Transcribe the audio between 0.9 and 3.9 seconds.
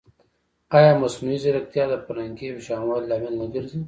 مصنوعي ځیرکتیا د فرهنګي یوشان والي لامل نه ګرځي؟